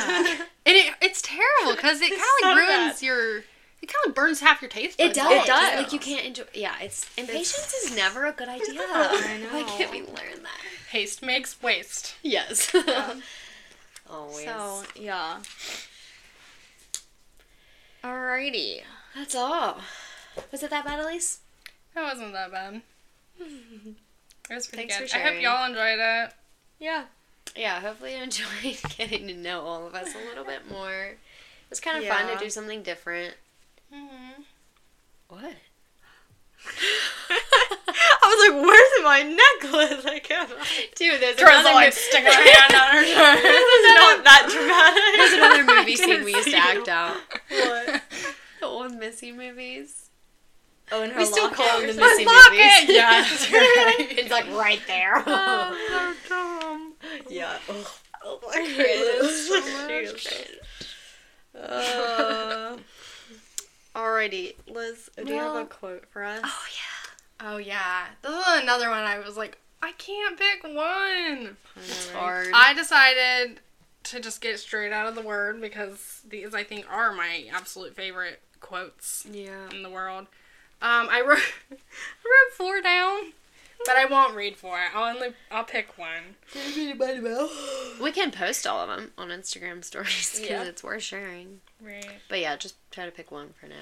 [0.66, 3.02] And it, it's terrible because it kind of like ruins bad.
[3.02, 3.38] your.
[3.82, 5.00] It kind of burns half your taste.
[5.00, 5.32] It does.
[5.32, 5.72] It does.
[5.72, 5.78] too.
[5.78, 6.44] Like you can't enjoy.
[6.54, 8.66] Yeah, it's impatience is never a good idea.
[8.82, 10.60] I Why can't we learn that?
[10.92, 12.16] Haste makes waste.
[12.22, 12.76] Yes.
[14.10, 14.46] Always.
[14.46, 15.38] so yeah.
[18.04, 18.82] Alrighty.
[19.16, 19.80] That's all.
[20.52, 21.40] Was it that bad, Elise?
[21.94, 22.82] That wasn't that bad.
[24.50, 25.20] It was pretty Thanks good.
[25.20, 26.34] I hope y'all enjoyed it.
[26.80, 27.04] Yeah.
[27.56, 31.04] Yeah, hopefully you enjoyed getting to know all of us a little bit more.
[31.04, 31.20] It
[31.70, 33.36] was kind of fun to do something different.
[33.94, 34.42] Mm-hmm.
[35.28, 35.54] What?
[38.30, 40.06] I was like, where's my necklace.
[40.14, 40.50] I can't.
[40.96, 43.40] Dude, there's Tries another, like stick her hand on her shirt.
[43.42, 45.04] It's not that dramatic.
[45.18, 46.94] there's another movie scene we used to act you.
[46.94, 47.18] out.
[47.50, 48.02] What?
[48.60, 50.10] The old Missy movies.
[50.92, 52.02] Oh, and her We still locket call them the.
[52.02, 52.96] Missy Lock movies.
[52.96, 53.96] Yeah, that's right.
[54.00, 55.24] it's like right there.
[55.26, 56.94] Oh, so dumb.
[57.30, 57.58] Yeah.
[57.70, 57.94] Oh,
[58.26, 59.50] oh my Goodness.
[59.50, 60.22] goodness.
[60.22, 60.30] She
[61.54, 62.78] so- Uh,
[63.96, 66.42] Alrighty, Liz, do you have a quote for us?
[66.44, 66.99] oh yeah.
[67.42, 69.04] Oh yeah, this is another one.
[69.04, 71.58] I was like, I can't pick one.
[71.78, 72.50] It's hard.
[72.54, 73.62] I decided
[74.04, 77.96] to just get straight out of the word because these I think are my absolute
[77.96, 79.70] favorite quotes yeah.
[79.72, 80.28] in the world.
[80.82, 81.40] Um, I wrote
[81.72, 83.34] I wrote four down,
[83.86, 84.78] but I won't read four.
[84.94, 86.36] I'll only I'll pick one.
[88.02, 90.64] We can post all of them on Instagram stories because Yeah.
[90.64, 91.62] it's worth sharing.
[91.82, 92.06] Right.
[92.28, 93.76] But yeah, just try to pick one for now.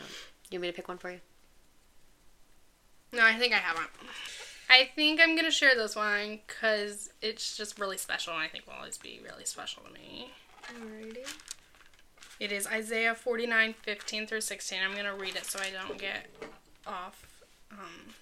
[0.49, 1.20] You want me to pick one for you?
[3.14, 3.88] No, I think I haven't.
[4.70, 8.68] I think I'm gonna share this one because it's just really special, and I think
[8.68, 10.32] will always be really special to me.
[10.68, 11.26] Alrighty.
[12.39, 14.80] It is Isaiah 49, 15 through 16.
[14.84, 16.28] I'm going to read it so I don't get
[16.86, 17.43] off.
[17.72, 18.14] Um,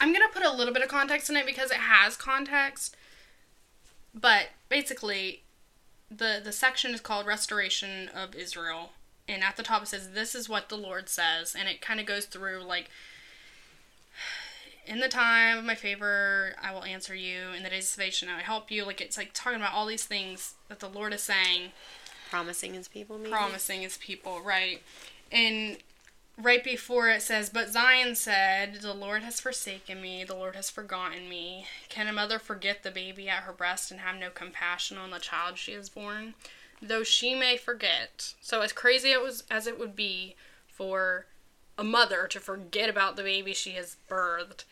[0.00, 2.96] I'm going to put a little bit of context in it because it has context.
[4.14, 5.42] But basically,
[6.10, 8.92] the, the section is called Restoration of Israel.
[9.28, 11.54] And at the top it says, This is what the Lord says.
[11.58, 12.90] And it kind of goes through, like,
[14.86, 17.48] in the time of my favor, I will answer you.
[17.56, 18.84] In the days of salvation, I will help you.
[18.84, 21.72] Like, it's like talking about all these things that the Lord is saying
[22.30, 23.30] Promising his people, maybe?
[23.30, 24.82] promising his people, right?
[25.30, 25.78] And
[26.36, 30.70] right before it says, But Zion said, The Lord has forsaken me, the Lord has
[30.70, 31.66] forgotten me.
[31.88, 35.18] Can a mother forget the baby at her breast and have no compassion on the
[35.18, 36.34] child she has born?
[36.82, 38.34] Though she may forget.
[38.40, 40.34] So as crazy it was as it would be
[40.66, 41.26] for
[41.76, 44.64] a mother to forget about the baby she has birthed,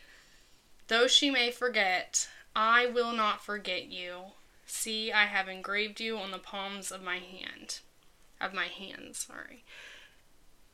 [0.87, 4.17] though she may forget, I will not forget you.
[4.65, 7.79] See, I have engraved you on the palms of my hand.
[8.39, 9.63] Of my hands, sorry.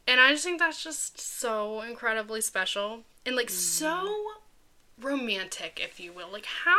[0.07, 3.55] And I just think that's just so incredibly special and like mm-hmm.
[3.55, 4.15] so
[4.99, 6.31] romantic, if you will.
[6.31, 6.77] Like, how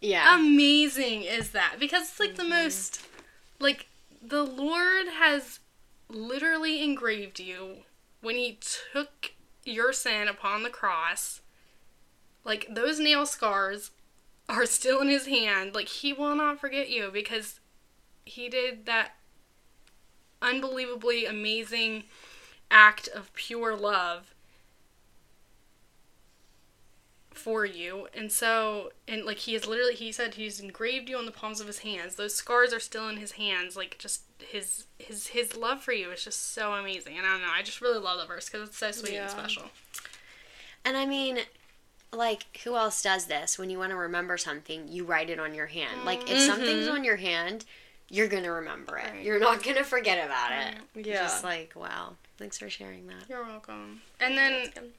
[0.00, 0.38] Yeah.
[0.38, 1.76] amazing is that?
[1.78, 2.50] Because it's like the mm-hmm.
[2.50, 3.02] most,
[3.58, 3.86] like,
[4.22, 5.60] the Lord has
[6.08, 7.84] literally engraved you
[8.20, 8.58] when He
[8.92, 9.32] took
[9.64, 11.40] your sin upon the cross.
[12.44, 13.90] Like, those nail scars
[14.48, 15.74] are still in His hand.
[15.74, 17.60] Like, He will not forget you because
[18.24, 19.16] He did that
[20.40, 22.04] unbelievably amazing
[22.70, 24.34] act of pure love
[27.38, 31.24] for you and so and like he is literally he said he's engraved you on
[31.26, 34.86] the palms of his hands those scars are still in his hands like just his
[34.98, 37.80] his his love for you is just so amazing and i don't know i just
[37.80, 39.22] really love the verse because it's so sweet Yeah.
[39.22, 39.64] and special
[40.84, 41.40] And I mean,
[42.12, 43.58] like, who else does this?
[43.58, 46.04] When you want to remember something, you write it on your hand.
[46.04, 46.46] Like, if mm-hmm.
[46.46, 47.64] something's on your hand,
[48.08, 49.10] you're going to remember it.
[49.12, 49.22] Right.
[49.22, 51.06] You're not going to forget about it.
[51.06, 51.22] Yeah.
[51.22, 52.14] Just like, wow.
[52.38, 53.28] Thanks for sharing that.
[53.28, 54.92] you're welcome and then That's good.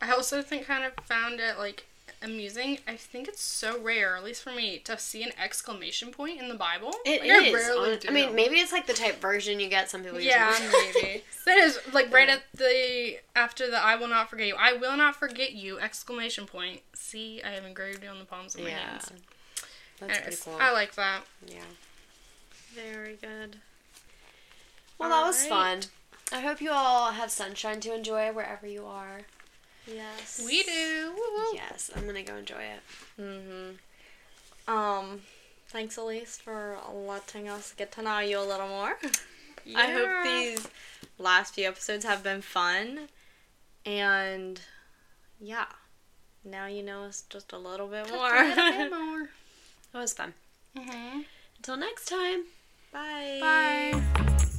[0.00, 1.84] I also think kind of found it like
[2.20, 6.40] amusing i think it's so rare at least for me to see an exclamation point
[6.40, 8.08] in the bible It Like, I rarely do.
[8.08, 9.88] I mean, maybe it's like the type version you get.
[9.88, 10.94] Some people use Yeah, it.
[10.94, 11.22] maybe.
[11.46, 14.96] That is like right at the after the "I will not forget you." I will
[14.96, 15.78] not forget you!
[15.78, 16.80] Exclamation point.
[16.92, 18.78] See, I have engraved you on the palms of my yeah.
[18.90, 19.12] hands.
[20.00, 20.56] That's pretty cool.
[20.60, 21.20] I like that.
[21.46, 21.60] yeah.
[22.74, 23.56] Very good.
[24.98, 25.84] Well, that was Alright.
[25.84, 26.38] fun.
[26.38, 29.22] I hope you all have sunshine to enjoy wherever you are.
[29.92, 30.42] Yes.
[30.44, 31.12] We do.
[31.16, 31.54] Woo woo.
[31.54, 32.80] Yes, I'm gonna go enjoy it.
[33.20, 34.72] Mm-hmm.
[34.72, 35.20] Um,
[35.68, 38.98] thanks, Elise, for letting us get to know you a little more.
[39.76, 40.68] I hope these
[41.18, 43.08] last few episodes have been fun.
[43.86, 44.60] And
[45.40, 45.66] yeah,
[46.44, 48.34] now you know us just a little bit more.
[48.34, 49.28] A little bit more.
[49.92, 50.34] That was fun.
[50.76, 51.24] Mhm.
[51.56, 52.44] Until next time.
[52.92, 53.38] Bye.
[53.40, 54.57] Bye.